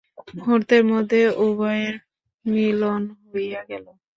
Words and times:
মুহূর্তের 0.37 0.83
মধ্যে 0.91 1.19
উভয়ের 1.45 1.95
মিলন 2.45 3.01
হইয়া 3.25 3.61
গেল। 3.69 3.85